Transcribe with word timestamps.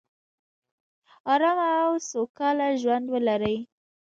ارامه 1.33 1.69
او 1.87 1.93
سوکاله 2.09 2.67
ژوندولري 2.81 3.57